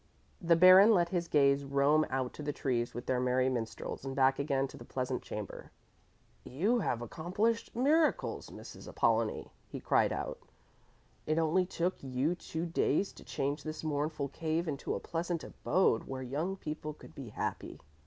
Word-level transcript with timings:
The 0.41 0.55
Baron 0.55 0.89
let 0.95 1.09
his 1.09 1.27
gaze 1.27 1.63
roam 1.63 2.07
out 2.09 2.33
to 2.33 2.41
the 2.41 2.51
trees 2.51 2.95
with 2.95 3.05
their 3.05 3.19
merry 3.19 3.49
minstrels 3.49 4.03
and 4.03 4.15
back 4.15 4.39
again 4.39 4.67
to 4.69 4.75
the 4.75 4.83
pleasant 4.83 5.21
chamber. 5.21 5.69
"You 6.43 6.79
have 6.79 7.03
accomplished 7.03 7.75
miracles, 7.75 8.49
Mrs. 8.49 8.87
Apollonie," 8.87 9.51
he 9.67 9.79
cried 9.79 10.11
out. 10.11 10.39
"It 11.27 11.37
only 11.37 11.67
took 11.67 12.01
you 12.01 12.33
two 12.33 12.65
days 12.65 13.13
to 13.13 13.23
change 13.23 13.61
this 13.61 13.83
mournful 13.83 14.29
cave 14.29 14.67
into 14.67 14.95
a 14.95 14.99
pleasant 14.99 15.43
abode 15.43 16.05
where 16.05 16.23
young 16.23 16.55
people 16.55 16.93
could 16.95 17.13
be 17.13 17.29
happy. 17.29 17.79